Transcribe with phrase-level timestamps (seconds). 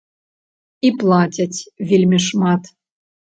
[0.87, 1.59] І плацяць
[1.91, 2.63] вельмі шмат.